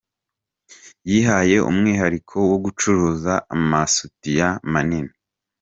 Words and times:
Yihaye 1.09 1.57
umwihariko 1.69 2.35
wo 2.51 2.57
gucuruza 2.65 3.33
amasutiya 3.55 4.47
manini 4.71 5.13